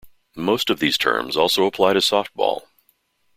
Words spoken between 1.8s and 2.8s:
to softball.